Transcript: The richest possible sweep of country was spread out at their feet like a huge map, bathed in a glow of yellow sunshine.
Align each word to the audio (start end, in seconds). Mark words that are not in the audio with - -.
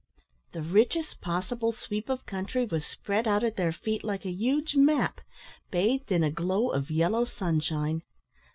The 0.53 0.63
richest 0.63 1.21
possible 1.21 1.71
sweep 1.71 2.09
of 2.09 2.25
country 2.25 2.65
was 2.65 2.83
spread 2.83 3.27
out 3.27 3.43
at 3.43 3.55
their 3.55 3.71
feet 3.71 4.03
like 4.03 4.25
a 4.25 4.31
huge 4.31 4.75
map, 4.75 5.21
bathed 5.69 6.11
in 6.11 6.23
a 6.23 6.31
glow 6.31 6.71
of 6.71 6.89
yellow 6.89 7.23
sunshine. 7.23 8.01